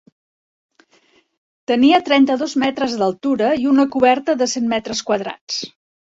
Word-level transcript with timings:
Tenia 1.71 1.99
trenta-dos 2.07 2.55
metres 2.63 2.95
d'altura 3.01 3.49
i 3.65 3.67
una 3.73 3.85
coberta 3.97 4.35
de 4.39 4.47
cent 4.55 4.67
metres 4.73 5.03
quadrats. 5.11 5.59